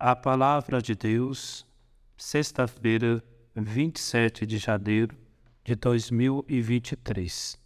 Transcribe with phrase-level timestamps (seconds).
[0.00, 1.66] A palavra de Deus,
[2.16, 3.20] sexta-feira,
[3.56, 5.16] 27 de janeiro
[5.64, 7.58] de 2023.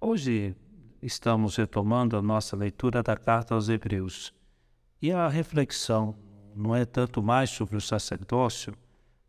[0.00, 0.56] Hoje
[1.00, 4.34] estamos retomando a nossa leitura da carta aos Hebreus.
[5.00, 6.16] E a reflexão
[6.56, 8.74] não é tanto mais sobre o sacerdócio,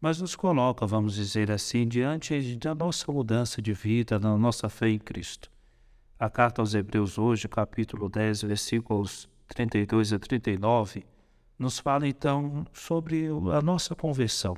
[0.02, 4.90] mas nos coloca, vamos dizer assim, diante da nossa mudança de vida, da nossa fé
[4.90, 5.52] em Cristo.
[6.18, 11.06] A carta aos Hebreus hoje, capítulo 10, versículos 32 a 39,
[11.58, 14.56] nos fala então sobre a nossa conversão,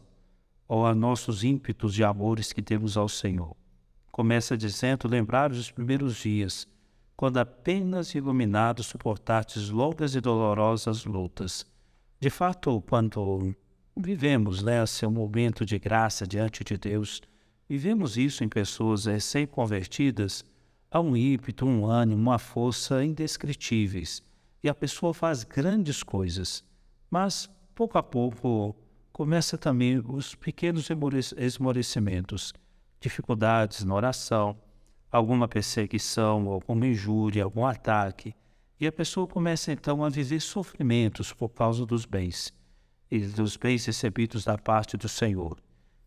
[0.68, 3.56] ou a nossos ímpetos de amores que temos ao Senhor.
[4.12, 6.68] Começa dizendo: lembrar os primeiros dias,
[7.16, 11.66] quando apenas iluminados suportastes longas e dolorosas lutas.
[12.20, 13.56] De fato, quando
[13.96, 17.22] vivemos né, momento de graça diante de Deus,
[17.68, 20.44] vivemos isso em pessoas recém-convertidas,
[20.92, 24.22] há um ímpeto, um ânimo, uma força indescritíveis
[24.64, 26.64] e a pessoa faz grandes coisas,
[27.10, 28.76] mas pouco a pouco
[29.12, 30.90] começa também os pequenos
[31.38, 32.54] esmorecimentos,
[33.00, 34.58] dificuldades na oração,
[35.12, 38.34] alguma perseguição, alguma injúria, algum ataque,
[38.80, 42.54] e a pessoa começa então a viver sofrimentos por causa dos bens
[43.12, 45.58] e dos bens recebidos da parte do Senhor.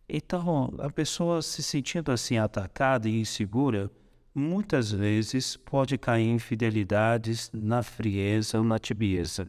[0.09, 3.91] Então, a pessoa se sentindo assim atacada e insegura,
[4.35, 9.47] muitas vezes pode cair em infidelidades na frieza ou na tibieza.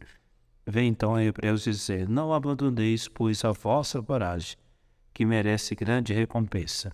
[0.65, 4.57] Vem então a Hebreus dizer: Não abandoneis, pois, a vossa coragem,
[5.13, 6.91] que merece grande recompensa.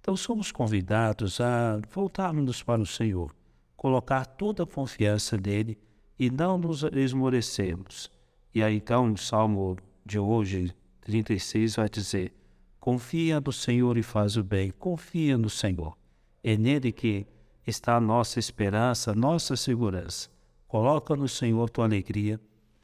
[0.00, 3.32] Então somos convidados a voltarmos para o Senhor,
[3.76, 5.78] colocar toda a confiança nele
[6.18, 8.10] e não nos esmorecermos.
[8.54, 12.32] E aí então o Salmo de hoje, 36, vai dizer:
[12.80, 15.96] Confia no Senhor e faz o bem, confia no Senhor.
[16.42, 17.26] É nele que
[17.66, 20.28] está a nossa esperança, nossa segurança.
[20.66, 22.40] Coloca no Senhor tua alegria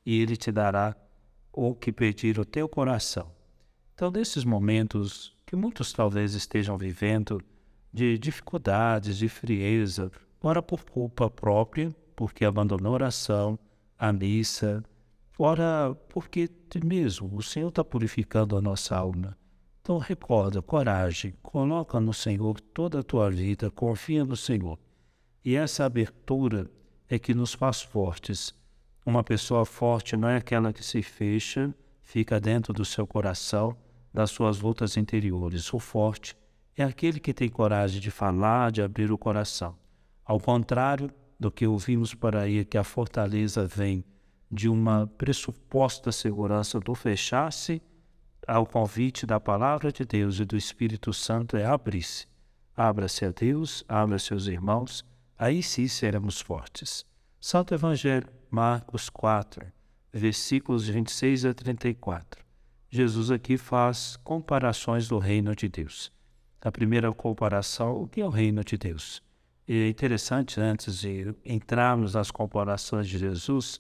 [0.07, 0.97] e Ele te dará
[1.53, 3.33] o que pedir o teu coração.
[3.95, 7.43] Então, nesses momentos que muitos talvez estejam vivendo
[7.93, 13.59] de dificuldades, de frieza, ora por culpa própria, porque abandonou a oração,
[13.99, 14.85] a missa,
[15.37, 16.49] ora porque
[16.85, 19.37] mesmo o Senhor está purificando a nossa alma.
[19.89, 24.79] Então recorda, coragem, coloca no Senhor toda a tua vida, confia no Senhor.
[25.43, 26.71] E essa abertura
[27.09, 28.55] é que nos faz fortes.
[29.07, 33.75] Uma pessoa forte não é aquela que se fecha, fica dentro do seu coração,
[34.13, 35.73] das suas lutas interiores.
[35.73, 36.37] O forte
[36.77, 39.75] é aquele que tem coragem de falar, de abrir o coração.
[40.23, 41.11] Ao contrário
[41.41, 44.05] do que ouvimos por aí, que a fortaleza vem
[44.53, 47.81] de uma pressuposta segurança do fechar-se
[48.49, 52.27] ao convite da palavra de Deus e do Espírito Santo é abrir-se.
[52.75, 55.05] Abra-se a Deus, abra-se aos irmãos,
[55.39, 57.05] aí sim seremos fortes.
[57.39, 59.67] Santo Evangelho, Marcos 4,
[60.11, 62.43] versículos 26 a 34.
[62.89, 66.11] Jesus aqui faz comparações do reino de Deus.
[66.59, 69.23] A primeira comparação, o que é o reino de Deus?
[69.69, 73.79] E é interessante, antes de entrarmos nas comparações de Jesus,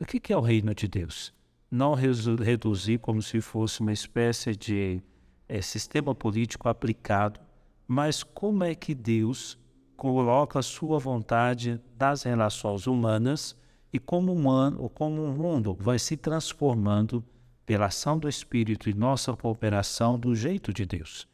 [0.00, 1.32] o que é o reino de Deus?
[1.70, 5.02] Não reduzir como se fosse uma espécie de
[5.48, 7.40] é, sistema político aplicado,
[7.86, 9.58] mas como é que Deus
[9.96, 13.56] coloca a sua vontade das relações humanas
[13.92, 17.24] e como, humano, como o mundo vai se transformando
[17.64, 21.28] pela ação do Espírito e nossa cooperação do jeito de Deus.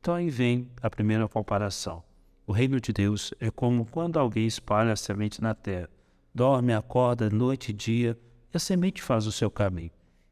[0.00, 2.02] Então aí vem a primeira comparação.
[2.46, 5.88] O reino de Deus é como quando alguém espalha a semente na terra.
[6.34, 8.18] Dorme, acorda, noite e dia,
[8.52, 9.90] e a semente faz o seu caminho.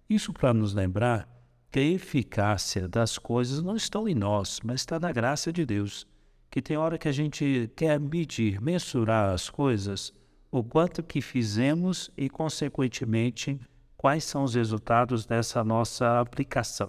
[0.09, 1.29] Isso para nos lembrar
[1.71, 6.07] que a eficácia das coisas não está em nós, mas está na graça de Deus.
[6.51, 10.13] Que tem hora que a gente quer medir, mensurar as coisas,
[10.51, 13.61] o quanto que fizemos e, consequentemente,
[13.97, 16.89] quais são os resultados dessa nossa aplicação.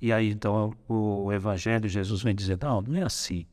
[0.00, 3.46] E aí, então, o Evangelho, Jesus vem dizer: não, não é assim.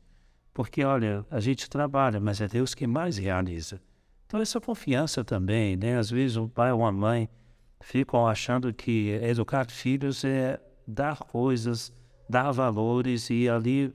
[0.54, 3.80] Porque, olha, a gente trabalha, mas é Deus que mais realiza.
[4.26, 5.96] Então, essa confiança também, né?
[5.96, 7.28] Às vezes, um pai ou uma mãe
[7.80, 11.92] ficam achando que educar filhos é dar coisas,
[12.28, 13.94] dar valores e ali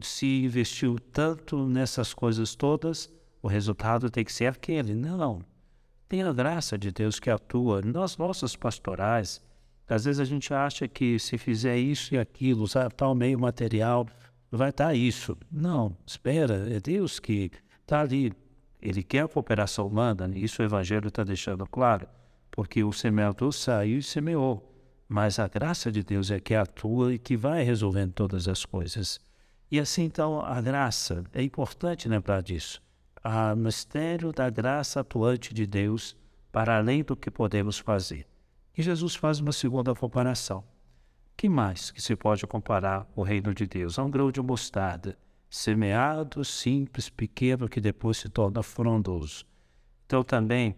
[0.00, 3.12] se investiu tanto nessas coisas todas,
[3.42, 4.94] o resultado tem que ser aquele.
[4.94, 5.40] Não.
[6.08, 9.42] Tem a graça de Deus que atua nas nossas pastorais.
[9.88, 14.06] Às vezes a gente acha que se fizer isso e aquilo, usar tal meio material,
[14.50, 15.36] vai estar isso.
[15.50, 17.50] Não, espera, é Deus que
[17.82, 18.32] está ali
[18.82, 22.08] ele quer a cooperação humana, isso o Evangelho está deixando claro,
[22.50, 24.68] porque o semeador saiu e semeou.
[25.08, 29.20] Mas a graça de Deus é que atua e que vai resolvendo todas as coisas.
[29.70, 32.82] E assim, então, a graça, é importante lembrar disso.
[33.24, 36.16] O mistério da graça atuante de Deus
[36.50, 38.26] para além do que podemos fazer.
[38.76, 40.64] E Jesus faz uma segunda comparação.
[41.36, 43.98] Que mais que se pode comparar o reino de Deus?
[43.98, 45.16] A um grão de mostarda,
[45.54, 49.44] semeado, simples, pequeno, que depois se torna frondoso.
[50.06, 50.74] Então também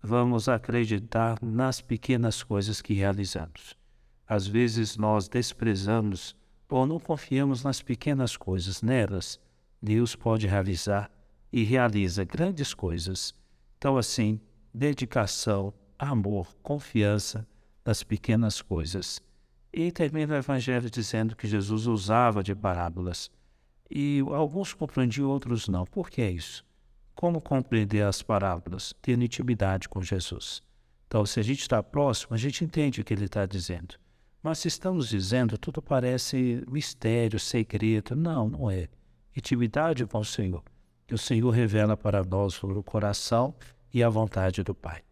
[0.00, 3.76] vamos acreditar nas pequenas coisas que realizamos.
[4.24, 6.36] Às vezes nós desprezamos
[6.68, 9.40] ou não confiamos nas pequenas coisas, nelas
[9.82, 11.10] Deus pode realizar
[11.52, 13.34] e realiza grandes coisas.
[13.76, 14.40] Então, assim,
[14.72, 17.44] dedicação, amor, confiança
[17.84, 19.20] nas pequenas coisas.
[19.72, 23.28] E termina o Evangelho dizendo que Jesus usava de parábolas.
[23.94, 25.84] E alguns compreendiam, outros não.
[25.84, 26.64] Por que isso?
[27.14, 28.94] Como compreender as parábolas?
[29.02, 30.62] Tendo intimidade com Jesus.
[31.06, 33.96] Então, se a gente está próximo, a gente entende o que ele está dizendo.
[34.42, 38.16] Mas se estamos dizendo, tudo parece mistério, segredo.
[38.16, 38.88] Não, não é.
[39.36, 40.64] Intimidade com o Senhor.
[41.06, 43.54] Que o Senhor revela para nós o coração
[43.92, 45.02] e a vontade do Pai.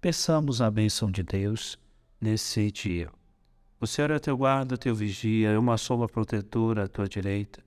[0.00, 1.78] Peçamos a bênção de Deus
[2.20, 3.08] nesse dia.
[3.80, 7.65] O Senhor é teu guarda, teu vigia, é uma sombra protetora à tua direita.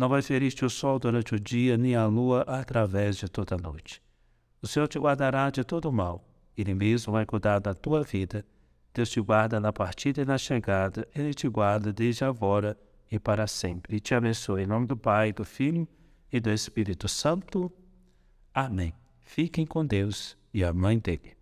[0.00, 3.58] Não vai ferir-te o sol durante o dia, nem a lua através de toda a
[3.58, 4.02] noite.
[4.62, 6.26] O Senhor te guardará de todo mal.
[6.56, 8.42] Ele mesmo vai cuidar da tua vida.
[8.94, 11.06] Deus te guarda na partida e na chegada.
[11.14, 12.78] Ele te guarda desde agora
[13.12, 13.96] e para sempre.
[13.96, 14.62] E te abençoe.
[14.62, 15.86] Em nome do Pai, do Filho
[16.32, 17.70] e do Espírito Santo.
[18.54, 18.94] Amém.
[19.20, 21.39] Fiquem com Deus e a mãe dele.